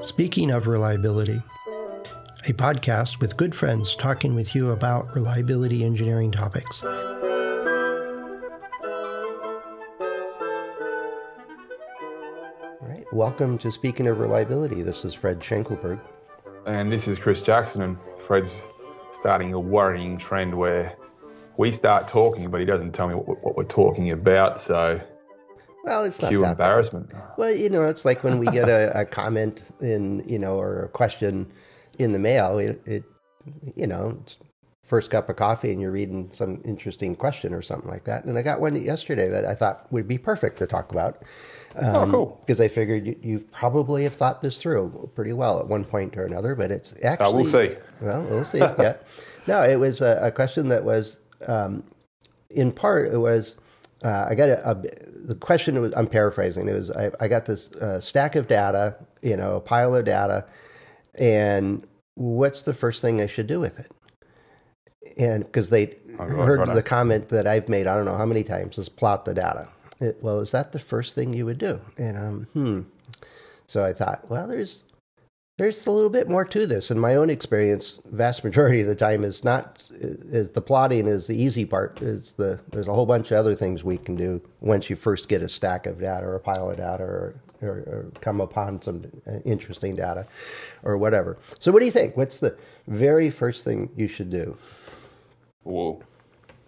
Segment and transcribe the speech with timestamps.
[0.00, 1.42] Speaking of reliability,
[2.46, 6.82] a podcast with good friends talking with you about reliability engineering topics.
[6.82, 6.98] All
[12.80, 14.82] right, welcome to Speaking of Reliability.
[14.82, 16.00] This is Fred Schenkelberg.
[16.66, 18.60] And this is Chris Jackson, and Fred's
[19.12, 20.96] starting a worrying trend where
[21.56, 24.58] we start talking, but he doesn't tell me what, what we're talking about.
[24.58, 25.00] So,
[25.84, 27.10] well, it's not cue that embarrassment.
[27.10, 27.30] Bad.
[27.36, 30.84] Well, you know, it's like when we get a, a, comment in, you know, or
[30.84, 31.50] a question
[31.98, 32.58] in the mail.
[32.58, 33.04] It, it
[33.74, 34.22] you know,
[34.82, 38.24] first cup of coffee, and you're reading some interesting question or something like that.
[38.24, 41.22] And I got one yesterday that I thought would be perfect to talk about.
[41.74, 42.40] Um, oh, cool!
[42.46, 46.16] Because I figured you, you, probably have thought this through pretty well at one point
[46.16, 47.26] or another, but it's actually.
[47.26, 47.76] Uh, we'll see.
[48.00, 48.58] Well, we'll see.
[48.78, 48.96] yeah.
[49.46, 51.16] No, it was a, a question that was
[51.48, 51.82] um,
[52.54, 53.56] in part, it was
[54.02, 54.74] uh, I got a, a,
[55.26, 56.68] the question was I'm paraphrasing.
[56.68, 60.04] It was I, I got this uh, stack of data, you know, a pile of
[60.04, 60.44] data,
[61.14, 63.92] and what's the first thing I should do with it?
[65.18, 68.26] And because they oh, heard right, the comment that I've made, I don't know how
[68.26, 69.68] many times, is plot the data.
[70.00, 71.80] It, well, is that the first thing you would do?
[71.96, 72.80] And um, hmm.
[73.66, 74.82] So I thought, well, there's
[75.58, 76.90] there's a little bit more to this.
[76.90, 81.26] In my own experience, vast majority of the time is not is the plotting is
[81.26, 82.00] the easy part.
[82.00, 85.28] Is the there's a whole bunch of other things we can do once you first
[85.28, 88.80] get a stack of data or a pile of data or, or, or come upon
[88.80, 89.04] some
[89.44, 90.26] interesting data
[90.84, 91.38] or whatever.
[91.60, 92.16] So, what do you think?
[92.16, 92.56] What's the
[92.88, 94.56] very first thing you should do?
[95.64, 96.02] Well,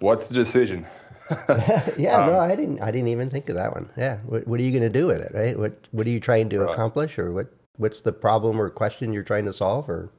[0.01, 0.87] what's the decision?
[1.97, 2.83] yeah, um, no, I didn't.
[2.83, 3.89] I didn't even think of that one.
[3.97, 5.33] Yeah, what, what are you going to do with it?
[5.35, 5.59] Right?
[5.59, 6.71] What What are you trying to right.
[6.71, 10.11] accomplish, or what what's the problem or question you're trying to solve, or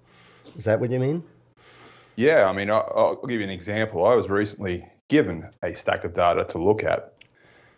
[0.57, 1.23] is that what you mean?
[2.15, 4.05] Yeah, I mean, I'll, I'll give you an example.
[4.05, 7.13] I was recently given a stack of data to look at,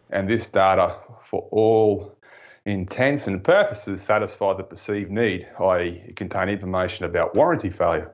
[0.09, 2.17] and this data, for all
[2.66, 8.13] intents and purposes, satisfied the perceived need, i.e., it contained information about warranty failure.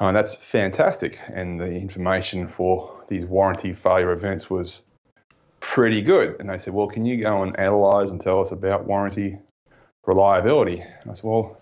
[0.00, 1.18] Uh, and that's fantastic.
[1.32, 4.82] And the information for these warranty failure events was
[5.60, 6.36] pretty good.
[6.40, 9.38] And they said, well, can you go and analyze and tell us about warranty
[10.06, 10.80] reliability.
[10.80, 11.56] And I said, well,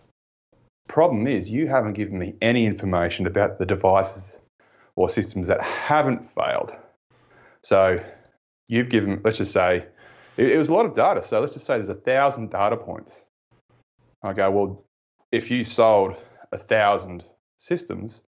[0.89, 4.39] problem is you haven't given me any information about the devices
[4.97, 6.77] or systems that haven't failed.
[7.63, 8.03] So
[8.69, 9.87] you've given, let's just say,
[10.37, 11.23] it, it was a lot of data.
[11.23, 13.25] So let's just say there's a thousand data points.
[14.23, 14.85] I go, well,
[15.31, 16.17] if you sold
[16.53, 17.25] a thousand
[17.57, 18.23] systems,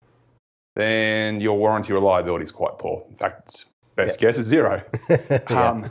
[0.75, 3.05] then your warranty reliability is quite poor.
[3.09, 4.83] In fact, best guess is zero.
[5.09, 5.41] yeah.
[5.49, 5.91] um,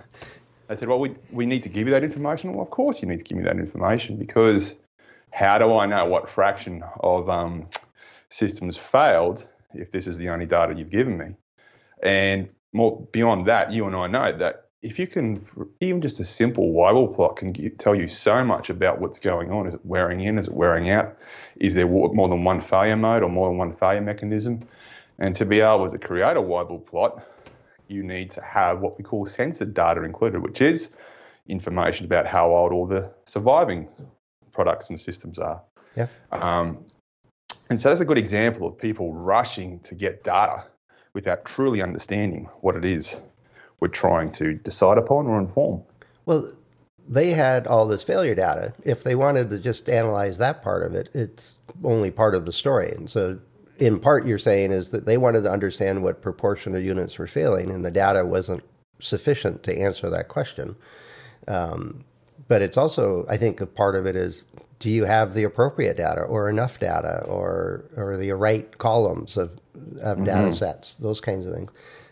[0.73, 2.51] they said, well, we, we need to give you that information.
[2.51, 4.75] Well, of course you need to give me that information because
[5.31, 7.67] how do I know what fraction of um,
[8.29, 11.35] systems failed if this is the only data you've given me?
[12.01, 15.45] And more beyond that, you and I know that if you can,
[15.79, 19.51] even just a simple Weibull plot can give, tell you so much about what's going
[19.51, 19.67] on.
[19.67, 20.39] Is it wearing in?
[20.39, 21.19] Is it wearing out?
[21.55, 24.67] Is there more than one failure mode or more than one failure mechanism?
[25.19, 27.23] And to be able to create a Weibull plot
[27.87, 30.91] you need to have what we call censored data included, which is
[31.47, 33.89] information about how old all the surviving
[34.51, 35.61] products and systems are.
[35.95, 36.07] Yeah.
[36.31, 36.85] Um,
[37.69, 40.65] and so that's a good example of people rushing to get data
[41.13, 43.21] without truly understanding what it is
[43.79, 45.83] we're trying to decide upon or inform.
[46.25, 46.53] Well,
[47.07, 48.73] they had all this failure data.
[48.83, 52.53] If they wanted to just analyze that part of it, it's only part of the
[52.53, 52.91] story.
[52.91, 53.39] And so
[53.79, 57.27] in part you're saying is that they wanted to understand what proportion of units were
[57.27, 58.63] failing, and the data wasn't
[58.99, 60.75] sufficient to answer that question.
[61.47, 62.03] Um,
[62.47, 64.43] but it's also, I think, a part of it is
[64.79, 69.51] do you have the appropriate data or enough data or or the right columns of
[70.01, 70.25] of mm-hmm.
[70.25, 71.71] data sets, those kinds of things.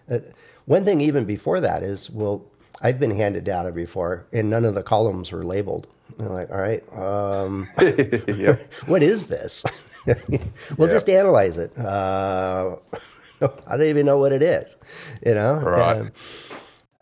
[0.09, 0.19] Uh,
[0.65, 2.45] one thing even before that is, well,
[2.81, 5.87] I've been handed data before, and none of the columns were labeled.
[6.19, 7.67] I'm like, all right, um,
[8.85, 9.65] what is this?
[10.77, 11.77] we'll just analyze it.
[11.77, 12.77] Uh,
[13.67, 14.75] I don't even know what it is,
[15.25, 15.55] you know?
[15.55, 15.97] Right.
[15.97, 16.11] Um,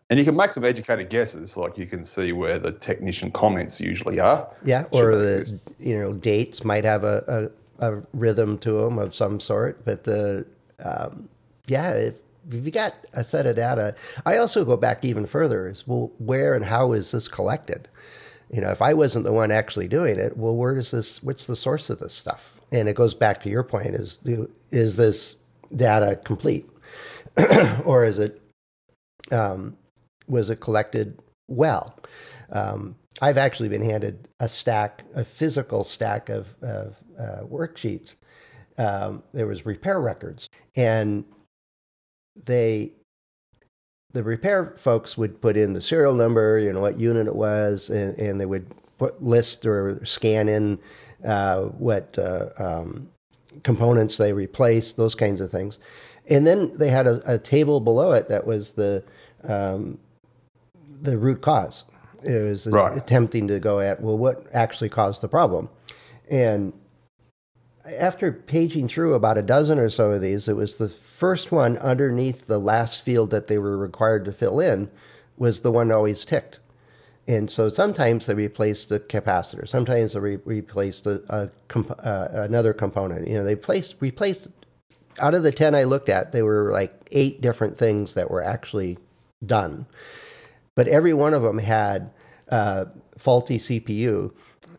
[0.09, 3.79] and you can make some educated guesses, like you can see where the technician comments
[3.79, 4.47] usually are.
[4.65, 5.69] Yeah, or the exist.
[5.79, 9.85] you know dates might have a, a, a, rhythm to them of some sort.
[9.85, 10.47] But the
[10.83, 11.29] um,
[11.67, 12.15] yeah, if,
[12.51, 13.95] if you got a set of data,
[14.25, 15.67] I also go back even further.
[15.67, 17.87] Is well, where and how is this collected?
[18.51, 21.21] You know, if I wasn't the one actually doing it, well, where does this?
[21.21, 22.53] What's the source of this stuff?
[22.71, 24.19] and it goes back to your point: is
[24.71, 25.35] is this
[25.75, 26.67] data complete,
[27.85, 28.41] or is it
[29.31, 29.77] um,
[30.27, 31.97] was it collected well?
[32.51, 38.15] Um, I've actually been handed a stack, a physical stack of, of uh, worksheets.
[38.77, 41.25] Um, there was repair records, and
[42.45, 42.91] they
[44.11, 47.89] the repair folks would put in the serial number, you know what unit it was,
[47.91, 48.65] and, and they would
[48.97, 50.79] put, list or scan in
[51.25, 53.07] uh, what uh, um,
[53.63, 55.79] components they replaced, those kinds of things.
[56.29, 59.03] And then they had a, a table below it that was the
[59.47, 59.97] um,
[61.01, 61.83] the root cause.
[62.23, 62.97] It was Right.
[62.97, 65.69] attempting to go at well, what actually caused the problem,
[66.29, 66.73] and
[67.97, 71.77] after paging through about a dozen or so of these, it was the first one
[71.77, 74.89] underneath the last field that they were required to fill in
[75.37, 76.59] was the one always ticked.
[77.27, 79.67] And so sometimes they replaced the capacitor.
[79.67, 83.27] Sometimes they re- replaced a, a comp- uh, another component.
[83.27, 84.47] You know, they placed replaced
[85.19, 88.43] out of the ten I looked at, there were like eight different things that were
[88.43, 88.97] actually
[89.45, 89.85] done,
[90.75, 92.11] but every one of them had
[92.49, 92.85] uh,
[93.17, 94.31] faulty CPU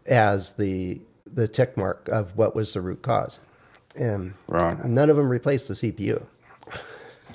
[0.07, 1.01] as the
[1.35, 3.41] the tick mark of what was the root cause,
[3.97, 4.85] and Right.
[4.85, 6.23] none of them replaced the CPU.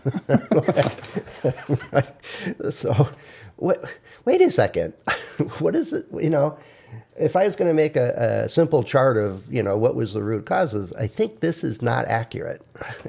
[2.72, 3.10] so,
[3.58, 3.84] what?
[4.26, 4.94] Wait a second.
[5.60, 6.06] what is it?
[6.20, 6.58] You know,
[7.18, 10.14] if I was going to make a, a simple chart of you know what was
[10.14, 12.62] the root causes, I think this is not accurate.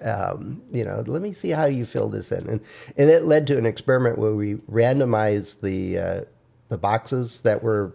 [0.03, 2.61] Um, you know, let me see how you fill this in, and
[2.97, 6.21] and it led to an experiment where we randomized the uh,
[6.69, 7.93] the boxes that were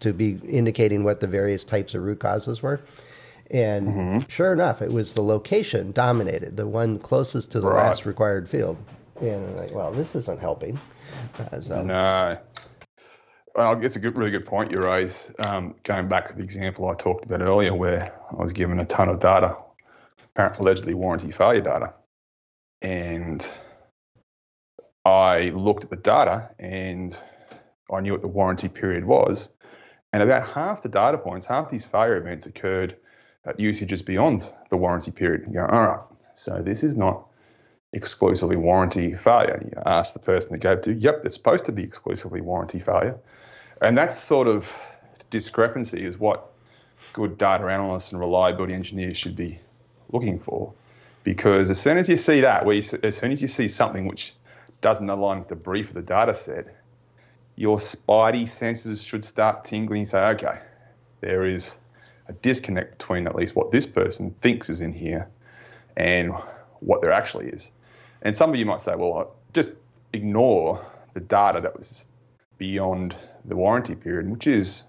[0.00, 2.80] to be indicating what the various types of root causes were.
[3.50, 7.88] And sure enough, it was the location dominated, the one closest to the Right.
[7.88, 8.76] last required field.
[9.20, 10.78] And I'm like, well, this isn't helping.
[11.52, 12.38] Uh, so, No.
[13.56, 15.34] Well, it's a good, really good point you raise.
[15.40, 18.84] Um, going back to the example I talked about earlier, where I was given a
[18.84, 19.56] ton of data,
[20.32, 21.92] apparently allegedly warranty failure data,
[22.80, 23.52] and
[25.04, 27.18] I looked at the data and
[27.92, 29.48] I knew what the warranty period was,
[30.12, 32.96] and about half the data points, half these failure events occurred
[33.44, 35.44] at usages beyond the warranty period.
[35.46, 36.00] You go, all right,
[36.34, 37.26] so this is not
[37.92, 39.62] exclusively warranty failure.
[39.64, 43.18] You ask the person to go to, yep, it's supposed to be exclusively warranty failure.
[43.80, 44.74] And that sort of
[45.30, 46.50] discrepancy is what
[47.12, 49.60] good data analysts and reliability engineers should be
[50.10, 50.74] looking for.
[51.22, 54.34] Because as soon as you see that, where as soon as you see something which
[54.80, 56.74] doesn't align with the brief of the data set,
[57.56, 60.60] your spidey senses should start tingling and say, okay,
[61.20, 61.78] there is
[62.28, 65.28] a disconnect between at least what this person thinks is in here
[65.96, 66.32] and
[66.80, 67.70] what there actually is.
[68.22, 69.72] And some of you might say, well, just
[70.12, 72.04] ignore the data that was
[72.58, 74.84] beyond the warranty period, which is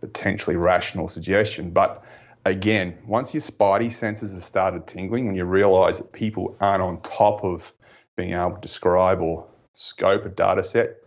[0.00, 1.70] potentially rational suggestion.
[1.70, 2.04] But
[2.44, 7.00] again, once your spidey senses have started tingling when you realize that people aren't on
[7.00, 7.72] top of
[8.16, 10.97] being able to describe or scope a data set,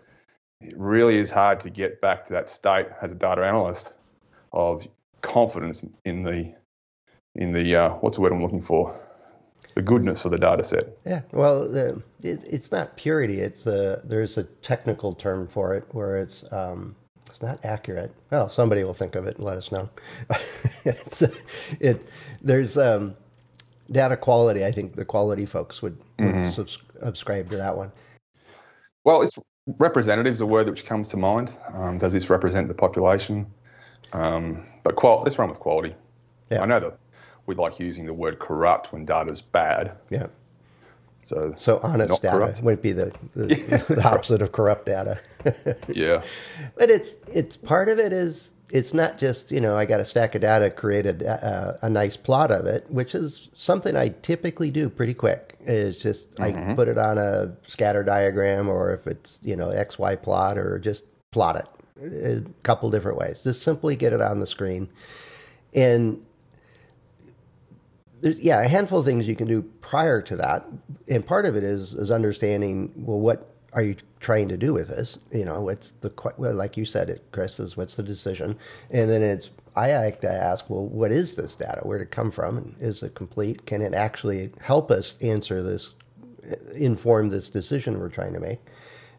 [0.61, 3.93] it really is hard to get back to that state as a data analyst
[4.53, 4.87] of
[5.21, 6.53] confidence in the
[7.35, 8.95] in the uh, what's the word I'm looking for?
[9.75, 10.97] The goodness of the data set.
[11.05, 13.39] yeah, well, the, it, it's not purity.
[13.39, 16.93] It's a, there's a technical term for it where it's um,
[17.27, 18.13] it's not accurate.
[18.31, 19.89] Well, somebody will think of it and let us know.
[20.83, 21.21] it's,
[21.79, 22.05] it
[22.41, 23.15] there's um,
[23.89, 24.65] data quality.
[24.65, 27.93] I think the quality folks would, would subs- subscribe to that one.
[29.05, 29.37] Well, it's
[29.77, 31.53] representative is a word which comes to mind.
[31.73, 33.45] Um, does this represent the population?
[34.13, 35.95] Um, but qual- let's run with quality.
[36.49, 36.61] Yeah.
[36.61, 36.97] I know that
[37.45, 39.97] we like using the word corrupt when data's bad.
[40.09, 40.27] Yeah.
[41.19, 42.61] So, So honest data corrupt.
[42.63, 43.45] wouldn't be the, the,
[43.95, 45.19] the opposite of corrupt data.
[45.87, 46.23] yeah,
[46.75, 50.05] but it's it's part of it is it's not just you know I got a
[50.05, 54.71] stack of data created a, a nice plot of it, which is something I typically
[54.71, 55.57] do pretty quick.
[55.65, 56.75] Is just I mm-hmm.
[56.75, 60.79] put it on a scatter diagram, or if it's you know X Y plot, or
[60.79, 61.67] just plot it
[62.03, 63.43] uh, a couple different ways.
[63.43, 64.89] Just simply get it on the screen,
[65.73, 66.23] and
[68.21, 70.65] there's, yeah, a handful of things you can do prior to that,
[71.07, 74.89] and part of it is is understanding well, what are you trying to do with
[74.89, 75.17] this?
[75.31, 78.57] You know, what's the well, like you said, it Chris is what's the decision,
[78.89, 81.79] and then it's I like to ask, well, what is this data?
[81.83, 82.57] Where did it come from?
[82.57, 83.65] And is it complete?
[83.65, 85.93] Can it actually help us answer this,
[86.75, 88.59] inform this decision we're trying to make,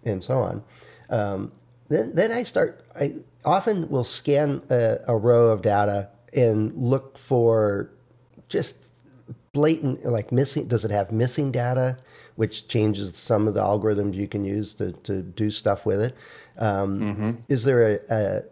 [0.04, 0.62] and so on.
[1.08, 1.52] Um,
[1.88, 2.84] then, then I start.
[2.94, 7.90] I often will scan a, a row of data and look for
[8.48, 8.76] just
[9.52, 10.66] blatant, like missing.
[10.66, 11.96] Does it have missing data,
[12.42, 16.16] which changes some of the algorithms you can use to to do stuff with it?
[16.58, 17.00] Um,
[17.48, 18.42] Is there a, a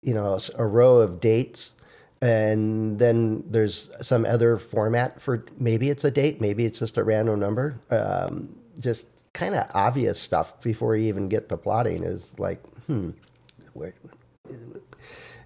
[0.00, 1.74] you know a row of dates?
[2.22, 7.04] And then there's some other format for maybe it's a date, maybe it's just a
[7.04, 7.78] random number.
[7.90, 13.10] Um, just kind of obvious stuff before you even get to plotting is like, hmm,
[13.74, 13.92] where,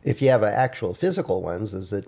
[0.05, 2.07] if you have a actual physical ones, is that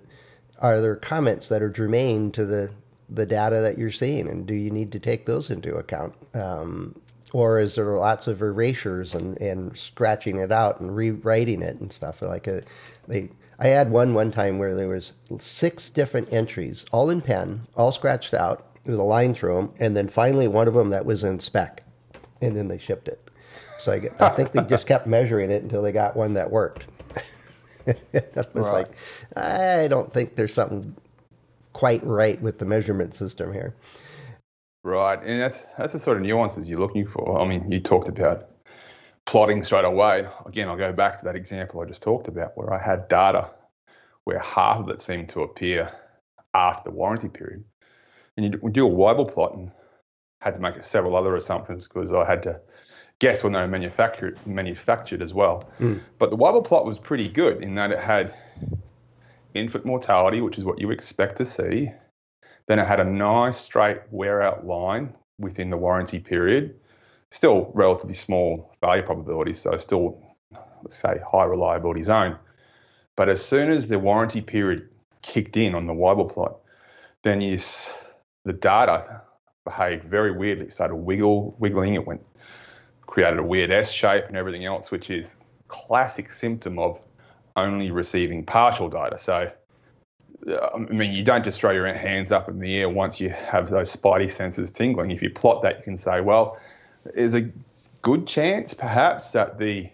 [0.61, 2.71] are there comments that are germane to the
[3.09, 6.15] the data that you're seeing, and do you need to take those into account?
[6.35, 7.01] Um,
[7.33, 11.93] or is there lots of erasures and, and scratching it out and rewriting it and
[11.93, 12.63] stuff like a,
[13.09, 13.31] they
[13.63, 17.93] I had one one time where there was six different entries, all in pen, all
[17.93, 21.23] scratched out with a line through them, and then finally one of them that was
[21.23, 21.85] in spec,
[22.41, 23.31] and then they shipped it.
[23.79, 26.87] So I, I think they just kept measuring it until they got one that worked.
[27.87, 28.73] it was right.
[28.73, 28.91] like,
[29.37, 30.97] I don't think there's something
[31.73, 33.75] quite right with the measurement system here.
[34.85, 37.39] Right, and that's that's the sort of nuances you're looking for.
[37.39, 38.49] I mean, you talked about
[39.27, 40.27] plotting straight away.
[40.45, 43.51] Again, I'll go back to that example I just talked about, where I had data
[44.25, 45.93] where half of it seemed to appear
[46.55, 47.65] after the warranty period,
[48.37, 49.71] and you do a Weibull plot and
[50.41, 52.61] had to make several other assumptions because I had to
[53.19, 55.71] guess when they were manufactured manufactured as well.
[55.79, 56.01] Mm.
[56.19, 58.35] But the Weibull plot was pretty good in that it had
[59.55, 61.91] infant mortality, which is what you expect to see.
[62.67, 66.77] Then it had a nice straight wear out line within the warranty period.
[67.31, 70.37] Still relatively small failure probability, so still,
[70.83, 72.37] let's say, high reliability zone.
[73.17, 74.89] But as soon as the warranty period
[75.23, 76.61] kicked in on the Weibull plot,
[77.23, 77.59] then you,
[78.45, 79.23] the data
[79.65, 80.67] behaved very weirdly.
[80.67, 81.95] It started wiggle, wiggling.
[81.95, 82.23] It went
[83.07, 85.37] created a weird S shape and everything else, which is
[85.69, 86.99] classic symptom of
[87.57, 89.19] only receiving partial data.
[89.19, 89.51] So,
[90.49, 93.31] uh, I mean, you don't just throw your hands up in the air once you
[93.31, 95.11] have those spidey senses tingling.
[95.11, 96.59] If you plot that, you can say, well,
[97.15, 97.51] there's a
[98.03, 99.89] good chance perhaps that the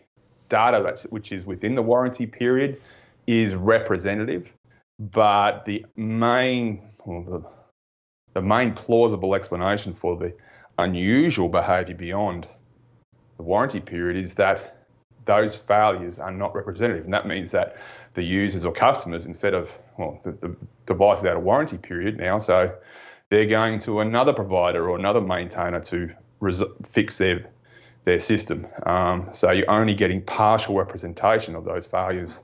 [0.49, 2.81] data that's which is within the warranty period
[3.27, 4.50] is representative,
[4.99, 7.43] but the main well, the,
[8.35, 10.35] the main plausible explanation for the
[10.79, 12.49] unusual behaviour beyond
[13.37, 14.78] the warranty period is that
[15.29, 17.05] those failures are not representative.
[17.05, 17.77] And that means that
[18.15, 20.57] the users or customers, instead of, well, the, the
[20.87, 22.75] device is out of warranty period now, so
[23.29, 27.47] they're going to another provider or another maintainer to res- fix their
[28.05, 28.67] their system.
[28.87, 32.43] Um, so you're only getting partial representation of those failures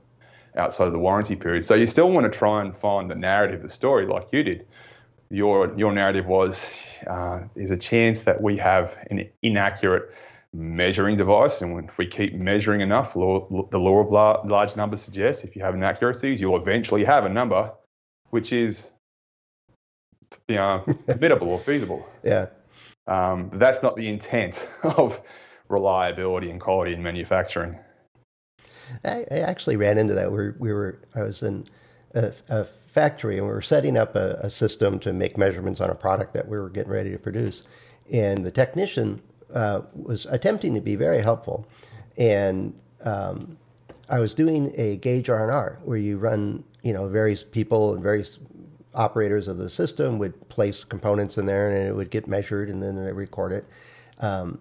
[0.55, 1.63] outside of the warranty period.
[1.63, 4.67] So you still want to try and find the narrative, the story, like you did.
[5.31, 6.69] Your your narrative was
[7.07, 10.13] uh, there's a chance that we have an inaccurate
[10.55, 15.43] measuring device, and if we keep measuring enough, law, the law of large numbers suggests
[15.43, 17.71] if you have inaccuracies, you'll eventually have a number
[18.29, 18.91] which is
[20.47, 22.07] you know, admittable or feasible.
[22.23, 22.47] Yeah.
[23.07, 25.21] Um, but that's not the intent of
[25.69, 27.77] reliability and quality in manufacturing.
[29.03, 30.31] I, I actually ran into that.
[30.31, 31.65] We, we were I was in
[32.13, 35.89] a, a factory and we were setting up a, a system to make measurements on
[35.89, 37.63] a product that we were getting ready to produce,
[38.11, 39.21] and the technician
[39.55, 41.67] uh, was attempting to be very helpful,
[42.17, 43.57] and um,
[44.09, 47.93] I was doing a gauge R and R where you run, you know, various people
[47.93, 48.39] and various
[48.93, 52.83] operators of the system would place components in there, and it would get measured, and
[52.83, 53.65] then they record it.
[54.19, 54.59] Um,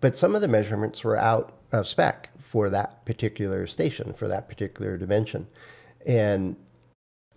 [0.00, 4.48] but some of the measurements were out of spec for that particular station, for that
[4.48, 5.46] particular dimension,
[6.06, 6.56] and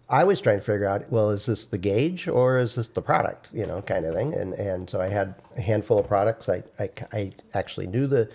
[0.09, 3.01] I was trying to figure out, well, is this the gauge or is this the
[3.01, 4.33] product, you know, kind of thing.
[4.33, 6.49] And and so I had a handful of products.
[6.49, 8.29] I I, I actually knew the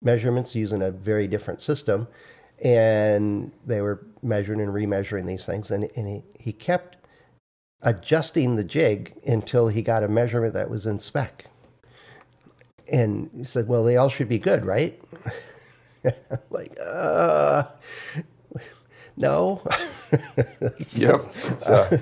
[0.00, 2.08] measurements using a very different system,
[2.64, 5.70] and they were measuring and remeasuring these things.
[5.70, 6.96] And and he, he kept
[7.82, 11.44] adjusting the jig until he got a measurement that was in spec.
[12.90, 14.98] And he said, "Well, they all should be good, right?"
[16.50, 17.64] like, uh,
[19.16, 19.62] no.
[20.94, 21.20] yep.
[21.66, 21.98] Uh,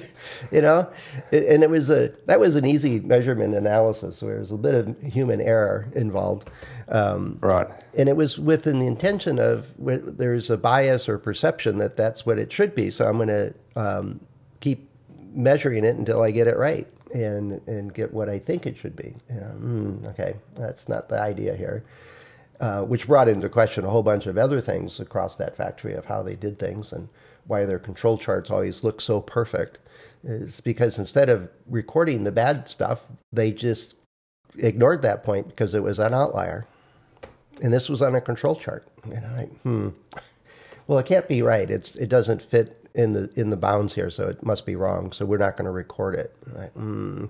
[0.52, 0.88] you know,
[1.32, 4.74] and it was a that was an easy measurement analysis where there was a bit
[4.74, 6.50] of human error involved.
[6.88, 7.66] Um, right.
[7.96, 12.38] And it was within the intention of there's a bias or perception that that's what
[12.38, 12.90] it should be.
[12.90, 14.20] So I'm going to um,
[14.60, 14.88] keep
[15.34, 18.96] measuring it until I get it right and and get what I think it should
[18.96, 19.14] be.
[19.30, 21.84] mm, okay, that's not the idea here.
[22.58, 26.06] Uh, which brought into question a whole bunch of other things across that factory of
[26.06, 27.06] how they did things and
[27.46, 29.78] why their control charts always look so perfect.
[30.24, 33.94] Is because instead of recording the bad stuff, they just
[34.58, 36.66] ignored that point because it was an outlier.
[37.62, 38.86] And this was on a control chart.
[39.04, 39.88] And I, hmm.
[40.86, 41.70] Well, it can't be right.
[41.70, 45.12] It's it doesn't fit in the in the bounds here, so it must be wrong.
[45.12, 46.34] So we're not going to record it.
[46.54, 47.26] Like, hmm.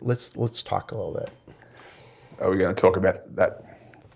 [0.00, 1.30] Let's let's talk a little bit.
[2.40, 3.72] Are we going to talk about that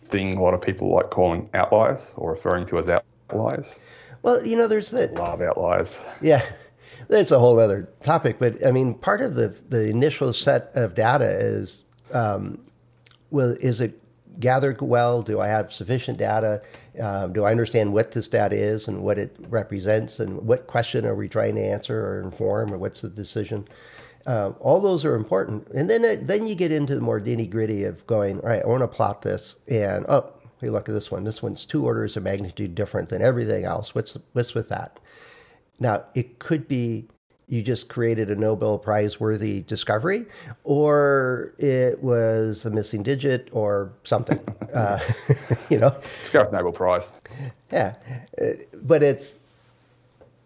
[0.07, 3.81] thing a lot of people like calling outliers or referring to as outliers.
[4.26, 6.02] Well, you know, there's the love outliers.
[6.21, 6.45] Yeah,
[7.06, 8.40] that's a whole other topic.
[8.40, 12.59] But I mean, part of the the initial set of data is, um,
[13.30, 14.02] well, is it
[14.40, 15.23] gathered well?
[15.23, 16.61] Do I have sufficient data?
[17.00, 21.06] Um, do I understand what this data is and what it represents, and what question
[21.06, 23.68] are we trying to answer or inform, or what's the decision?
[24.26, 27.49] Uh, all those are important, and then it, then you get into the more nitty
[27.49, 28.40] gritty of going.
[28.40, 30.33] All right, I want to plot this, and oh,
[30.66, 31.25] hey, look at this one.
[31.25, 33.94] This one's two orders of magnitude different than everything else.
[33.94, 34.99] What's what's with that?
[35.78, 37.08] Now it could be
[37.49, 40.26] you just created a Nobel Prize worthy discovery,
[40.64, 44.40] or it was a missing digit or something.
[44.75, 44.99] uh,
[45.70, 47.12] you know, let's go with Nobel Prize.
[47.70, 47.94] Yeah,
[48.75, 49.38] but it's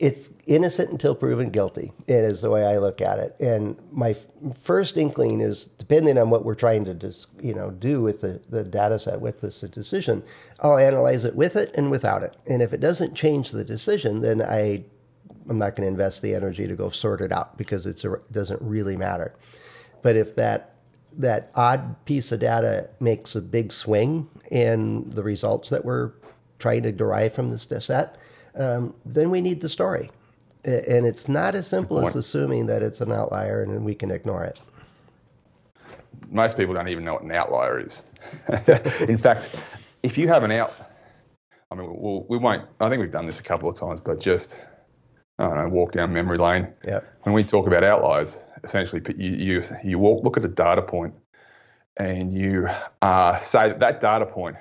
[0.00, 1.92] it's innocent until proven guilty.
[2.07, 3.38] It is the way I look at it.
[3.38, 4.26] And my f-
[4.59, 8.40] first inkling is, depending on what we're trying to, dis, you know, do with the,
[8.49, 10.23] the data set with this decision,
[10.61, 12.35] I'll analyze it with it and without it.
[12.47, 14.83] And if it doesn't change the decision, then I,
[15.50, 18.02] I'm not going to invest the energy to go sort it out because it
[18.33, 19.35] doesn't really matter.
[20.00, 20.76] But if that
[21.19, 26.12] that odd piece of data makes a big swing in the results that we're
[26.61, 28.16] trying to derive from this set,
[28.54, 30.11] um, then we need the story.
[30.64, 34.45] And it's not as simple as assuming that it's an outlier and we can ignore
[34.45, 34.61] it.
[36.28, 38.04] Most people don't even know what an outlier is.
[39.09, 39.57] In fact,
[40.02, 40.75] if you have an out,
[41.71, 44.21] I mean, we'll, we won't, I think we've done this a couple of times, but
[44.21, 44.59] just,
[45.38, 46.69] I don't know, walk down memory lane.
[46.87, 47.00] Yeah.
[47.23, 51.14] When we talk about outliers, essentially you, you, you walk, look at a data point
[51.97, 52.69] and you
[53.02, 54.57] uh, say that that data point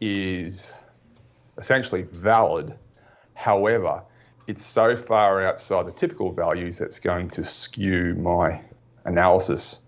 [0.00, 0.76] is
[1.58, 2.74] essentially valid.
[3.34, 4.02] However,
[4.46, 8.60] it's so far outside the typical values that's going to skew my
[9.04, 9.80] analysis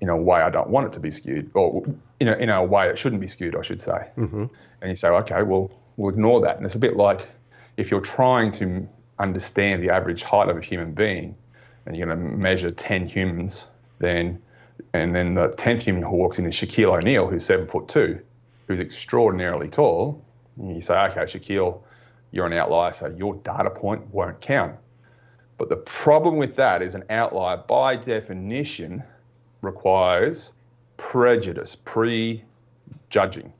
[0.00, 1.84] in a way I don't want it to be skewed, or
[2.20, 4.08] in a, in a way it shouldn't be skewed, I should say.
[4.16, 4.46] Mm-hmm.
[4.80, 6.56] And you say, okay, well, we'll ignore that.
[6.56, 7.28] And it's a bit like
[7.76, 11.36] if you're trying to understand the average height of a human being,
[11.86, 13.66] and you're going to measure 10 humans,
[13.98, 14.40] then
[14.92, 18.20] and then the 10th human who walks in is Shaquille O'Neal, who's seven foot two,
[18.66, 20.24] who's extraordinarily tall,
[20.58, 21.80] and you say, okay, Shaquille,
[22.30, 24.76] you're an outlier, so your data point won't count.
[25.56, 29.04] But the problem with that is an outlier, by definition,
[29.60, 30.52] requires
[30.96, 33.52] prejudice, pre-judging.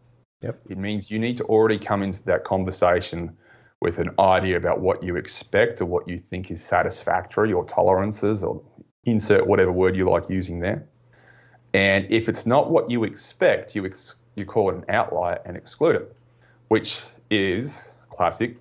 [0.42, 0.60] Yep.
[0.70, 3.36] It means you need to already come into that conversation
[3.80, 8.42] with an idea about what you expect or what you think is satisfactory or tolerances
[8.42, 8.62] or
[9.04, 10.86] insert whatever word you like using there.
[11.72, 15.56] And if it's not what you expect, you, ex- you call it an outlier and
[15.56, 16.16] exclude it
[16.68, 18.56] which is classic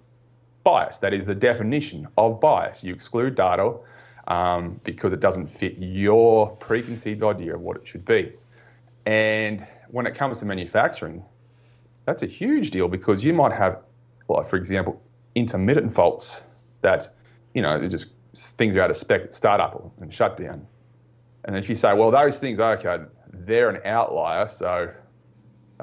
[0.63, 0.99] bias.
[0.99, 2.83] That is the definition of bias.
[2.83, 3.75] You exclude data
[4.27, 8.33] um, because it doesn't fit your preconceived idea of what it should be.
[9.05, 11.23] And when it comes to manufacturing,
[12.05, 13.81] that's a huge deal because you might have,
[14.27, 15.01] like for example,
[15.35, 16.43] intermittent faults
[16.81, 17.09] that,
[17.53, 20.67] you know, just things are out of spec startup and shut down.
[21.45, 24.91] And if you say, well, those things, okay, they're an outlier, so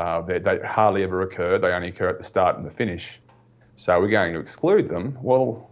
[0.00, 1.58] uh, they, they, hardly ever occur.
[1.58, 3.20] They only occur at the start and the finish.
[3.74, 5.18] So we're going to exclude them.
[5.20, 5.70] Well,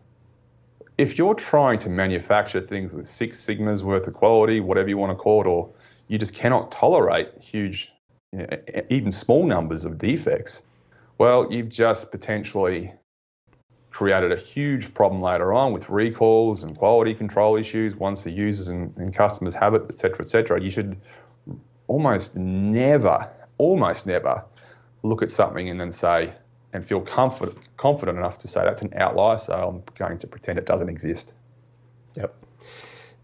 [0.98, 5.12] if you're trying to manufacture things with Six Sigma's worth of quality, whatever you want
[5.12, 5.70] to call it, or
[6.08, 7.90] you just cannot tolerate huge,
[8.32, 8.48] you know,
[8.90, 10.62] even small numbers of defects,
[11.16, 12.92] well, you've just potentially
[13.88, 18.68] created a huge problem later on with recalls and quality control issues once the users
[18.68, 20.60] and, and customers have it, et cetera, et cetera.
[20.60, 21.00] You should
[21.86, 23.26] almost never
[23.58, 24.44] almost never
[25.02, 26.32] look at something and then say
[26.72, 30.58] and feel confident confident enough to say that's an outlier, so I'm going to pretend
[30.58, 31.32] it doesn't exist.
[32.16, 32.34] Yep.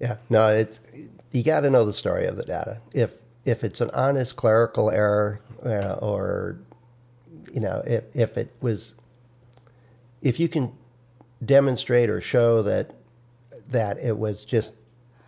[0.00, 0.16] Yeah.
[0.30, 0.80] No, it's
[1.32, 2.78] you got to know the story of the data.
[2.92, 3.10] If
[3.44, 6.58] if it's an honest clerical error, uh, or
[7.52, 8.94] you know, if if it was,
[10.22, 10.72] if you can
[11.44, 12.94] demonstrate or show that
[13.68, 14.74] that it was just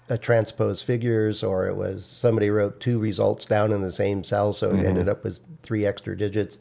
[0.08, 4.52] a transpose figures or it was somebody wrote two results down in the same cell
[4.52, 4.86] so it mm-hmm.
[4.86, 6.58] ended up with three extra digits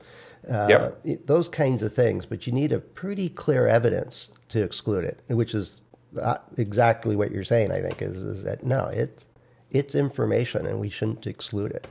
[0.49, 0.67] uh,
[1.03, 1.25] yep.
[1.25, 5.53] those kinds of things but you need a pretty clear evidence to exclude it which
[5.53, 5.81] is
[6.21, 9.25] uh, exactly what you're saying i think is, is that no it's
[9.71, 11.87] it's information and we shouldn't exclude it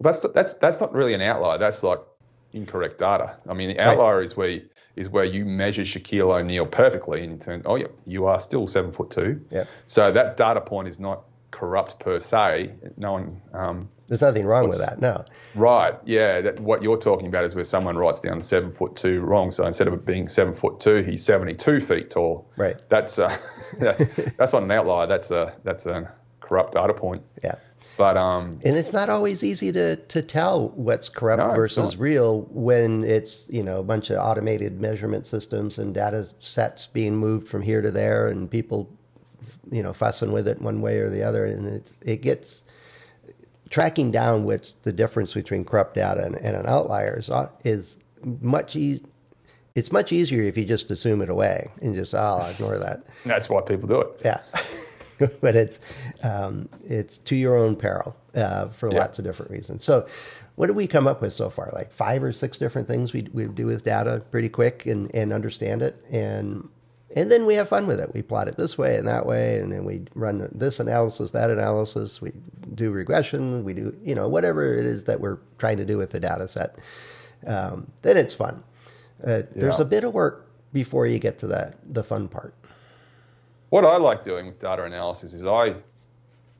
[0.00, 2.00] that's that's that's not really an outlier that's like
[2.52, 4.24] incorrect data i mean the outlier right.
[4.24, 7.86] is where you, is where you measure Shaquille O'Neal perfectly and you turn, oh, yeah,
[8.06, 9.44] you are still seven foot two.
[9.50, 9.64] Yeah.
[9.86, 12.74] So that data point is not corrupt per se.
[12.96, 13.40] No one.
[13.52, 15.00] Um, There's nothing wrong with that.
[15.00, 15.24] No.
[15.54, 15.94] Right.
[16.04, 16.40] Yeah.
[16.42, 19.50] That, what you're talking about is where someone writes down seven foot two wrong.
[19.50, 22.50] So instead of it being seven foot two, he's 72 feet tall.
[22.56, 22.80] Right.
[22.88, 23.36] That's uh,
[23.78, 24.04] that's
[24.36, 25.06] that's not an outlier.
[25.06, 27.22] That's a that's a corrupt data point.
[27.42, 27.56] Yeah.
[27.98, 32.42] But um, and it's not always easy to to tell what's corrupt no, versus real
[32.50, 37.48] when it's you know a bunch of automated measurement systems and data sets being moved
[37.48, 38.88] from here to there and people
[39.72, 42.62] you know fussing with it one way or the other and it it gets
[43.68, 47.98] tracking down what's the difference between corrupt data and, and an outlier is, uh, is
[48.40, 49.02] much e-
[49.74, 53.04] it's much easier if you just assume it away and just oh, I'll ignore that.
[53.24, 54.20] That's why people do it.
[54.24, 54.40] Yeah.
[55.40, 55.80] but it's
[56.22, 59.00] um, it's to your own peril uh, for Yeah.
[59.00, 59.84] lots of different reasons.
[59.84, 60.06] So,
[60.56, 61.70] what did we come up with so far?
[61.74, 65.32] Like five or six different things we we do with data pretty quick and and
[65.32, 66.68] understand it and.
[67.16, 68.12] And then we have fun with it.
[68.12, 71.48] We plot it this way and that way, and then we run this analysis, that
[71.50, 72.20] analysis.
[72.20, 72.32] We
[72.74, 73.64] do regression.
[73.64, 76.46] We do, you know, whatever it is that we're trying to do with the data
[76.46, 76.76] set.
[77.46, 78.62] Um, then it's fun.
[79.26, 82.54] Uh, There's a bit of work before you get to that the fun part.
[83.70, 85.76] What I like doing with data analysis is I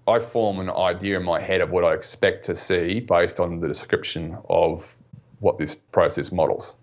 [0.07, 3.61] I form an idea in my head of what I expect to see based on
[3.61, 4.97] the description of
[5.41, 6.77] what this process models.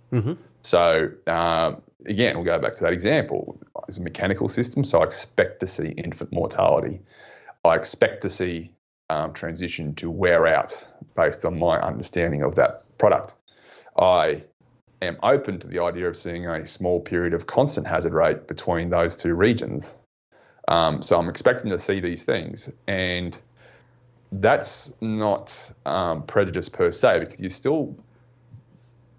[0.62, 3.60] So um, again, we'll go back to that example.
[3.88, 7.02] It's a mechanical system, so I expect to see infant mortality.
[7.64, 8.72] I expect to see
[9.10, 13.36] um, transition to wear out based on my understanding of that product.
[13.98, 14.44] I
[15.02, 18.90] am open to the idea of seeing a small period of constant hazard rate between
[18.90, 19.98] those two regions.
[20.68, 23.38] Um, so I'm expecting to see these things, and
[24.32, 27.96] that's not um, prejudice per se because you're still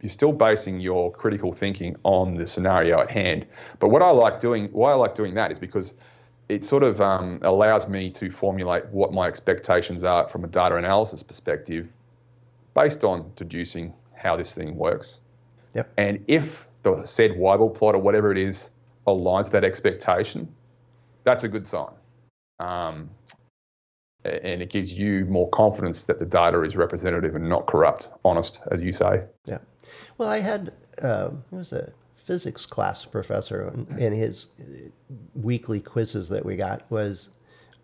[0.02, 3.46] you're still basing your critical thinking on the scenario at hand.
[3.78, 5.94] But what I like doing, why I like doing that is because
[6.48, 10.76] it sort of um, allows me to formulate what my expectations are from a data
[10.76, 11.88] analysis perspective,
[12.74, 15.20] based on deducing how this thing works.
[15.74, 15.92] Yep.
[15.96, 18.70] And if the said Weibull plot or whatever it is
[19.06, 20.54] aligns that expectation,
[21.26, 21.92] that's a good sign.
[22.58, 23.10] Um,
[24.24, 28.62] and it gives you more confidence that the data is representative and not corrupt, honest,
[28.70, 29.24] as you say.
[29.44, 29.58] Yeah.
[30.16, 34.88] Well, I had uh, it was a physics class professor, and, and his uh,
[35.34, 37.30] weekly quizzes that we got was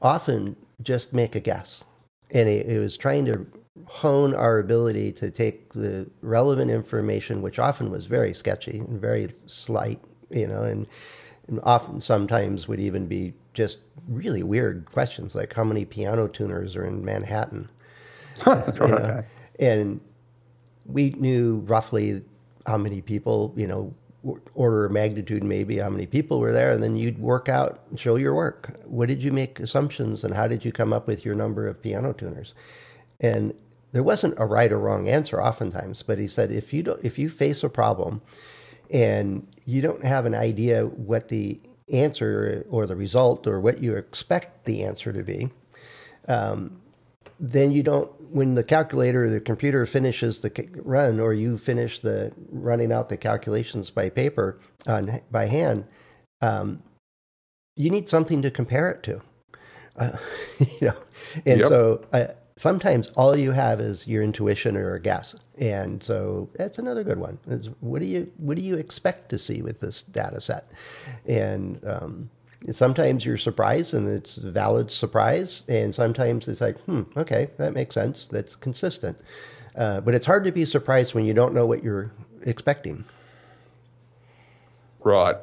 [0.01, 1.85] often just make a guess,
[2.31, 3.47] and he, he was trying to
[3.87, 9.31] hone our ability to take the relevant information, which often was very sketchy and very
[9.47, 10.01] slight,
[10.31, 10.87] you know, and
[11.63, 16.87] often sometimes would even be just really weird questions like how many piano tuners are
[16.87, 17.69] in Manhattan
[18.47, 19.25] you know?
[19.59, 20.01] And
[20.87, 22.23] we knew roughly
[22.67, 23.95] how many people, you know,
[24.55, 28.17] order of magnitude maybe how many people were there, and then you'd work out, show
[28.17, 28.79] your work.
[28.85, 31.83] What did you make assumptions, and how did you come up with your number of
[31.83, 32.55] piano tuners?
[33.21, 33.53] And
[33.93, 37.19] there wasn't a right or wrong answer oftentimes, but he said if you don't, if
[37.19, 38.23] you face a problem
[38.91, 41.61] and you don't have an idea what the
[41.93, 45.51] answer or the result or what you expect the answer to be,
[47.41, 50.51] then you don't when the calculator or the computer finishes the
[50.85, 55.85] run or you finish the running out the calculations by paper on by hand
[56.43, 56.83] um,
[57.77, 59.21] you need something to compare it to
[59.99, 60.17] uh,
[60.81, 60.97] you know
[61.47, 61.67] and Yep.
[61.67, 65.35] so uh, sometimes all you have is your intuition or a guess.
[65.59, 69.39] And so that's another good one is what do you what do you expect to
[69.39, 70.71] see with this data set?
[71.27, 72.31] And um,
[72.71, 77.73] sometimes you're surprised and it's a valid surprise and sometimes it's like hmm okay that
[77.73, 79.19] makes sense that's consistent.
[79.77, 82.13] Uh, but it's hard to be surprised when you don't know what you're
[82.43, 83.05] expecting.
[85.01, 85.37] Right.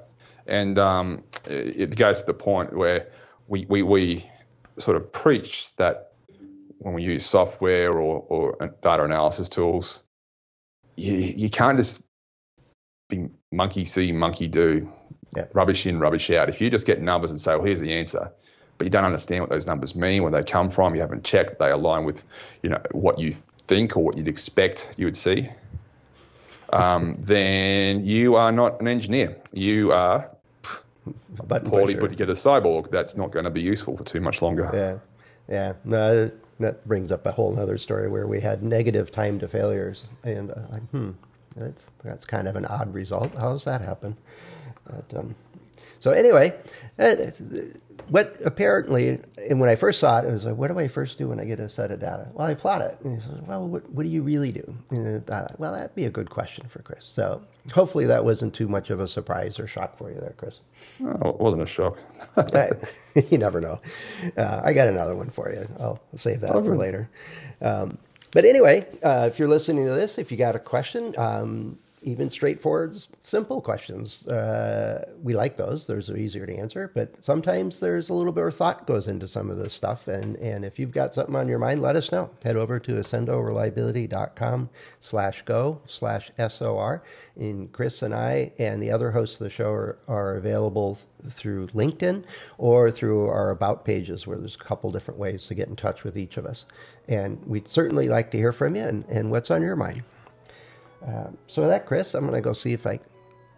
[0.48, 3.08] And um, it it goes to the point where
[3.48, 4.26] we, we, we
[4.78, 6.09] sort of preach that
[6.80, 10.04] when we use software or, or data analysis tools,
[10.96, 12.02] you, you can't just
[13.10, 14.92] be monkey see, monkey do,
[15.36, 15.46] Yeah.
[15.54, 16.50] rubbish in, rubbish out.
[16.50, 18.32] If you just get numbers and say, well, here's the answer,
[18.78, 21.60] but you don't understand what those numbers mean, where they come from, you haven't checked,
[21.60, 22.24] they align with
[22.64, 25.50] you know what you think or what you'd expect you would see,
[26.72, 29.36] um, then you are not an engineer.
[29.52, 30.30] You are
[31.40, 32.08] a button poorly pusher.
[32.08, 32.90] put together cyborg.
[32.92, 34.70] That's not going to be useful for too much longer.
[34.74, 35.74] Yeah, yeah.
[35.84, 40.08] No, that brings up a whole other story where we had negative time to failures,
[40.24, 41.12] and uh, like, hmm,
[41.56, 43.34] that's that's kind of an odd result.
[43.36, 44.16] How does that happen?
[44.86, 45.36] But, um,
[46.00, 46.54] so anyway,
[46.98, 47.16] uh,
[48.08, 51.18] what apparently, and when I first saw it, it was like, what do I first
[51.18, 52.28] do when I get a set of data?
[52.34, 52.98] Well, I plot it.
[53.04, 54.74] And he says, well, what, what do you really do?
[54.90, 57.06] And I thought, well, that'd be a good question for Chris.
[57.06, 60.60] So hopefully that wasn't too much of a surprise or shock for you there, Chris.
[61.04, 62.00] Oh, it wasn't a shock.
[62.38, 62.72] I-
[63.30, 63.80] you never know.
[64.36, 65.68] Uh, I got another one for you.
[65.80, 67.10] I'll save that for later.
[67.62, 67.98] Um,
[68.32, 72.30] but anyway, uh, if you're listening to this, if you got a question, um, even
[72.30, 75.86] straightforward, simple questions, uh, we like those.
[75.86, 76.92] Those are easier to answer.
[76.94, 80.08] But sometimes there's a little bit of thought goes into some of this stuff.
[80.08, 82.30] And, and if you've got something on your mind, let us know.
[82.44, 84.70] Head over to accendoreliability.com
[85.02, 87.04] slash go slash SOR.
[87.36, 90.98] And Chris and I and the other hosts of the show are, are available
[91.30, 92.24] through LinkedIn
[92.58, 96.04] or through our About pages, where there's a couple different ways to get in touch
[96.04, 96.66] with each of us.
[97.10, 100.04] And we'd certainly like to hear from you and, and what's on your mind.
[101.06, 103.00] Uh, so with that, Chris, I'm going to go see if I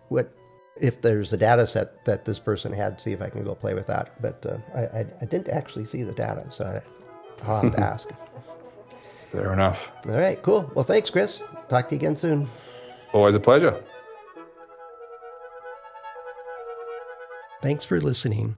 [0.10, 0.34] what
[0.80, 3.74] if there's a data set that this person had, see if I can go play
[3.74, 4.22] with that.
[4.22, 7.80] But uh, I, I, I, didn't actually see the data, so I, I'll have to
[7.92, 8.10] ask.
[9.32, 9.92] Fair enough.
[10.08, 10.70] All right, cool.
[10.76, 11.44] Well, thanks, Chris.
[11.70, 12.50] Talk to you again soon.
[13.14, 13.84] Always a pleasure.
[17.62, 18.58] Thanks for listening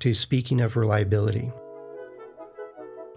[0.00, 1.52] to Speaking of Reliability.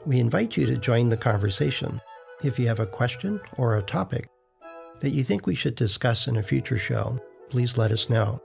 [0.06, 2.02] We invite you to join the conversation
[2.44, 4.31] if you have a question or a topic
[5.02, 7.20] that you think we should discuss in a future show
[7.52, 8.42] please let us know.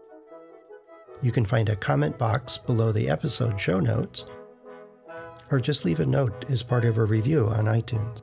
[1.23, 4.27] You can find a comment box below the episode show notes,
[5.51, 8.23] or just leave a note as part of a review on iTunes.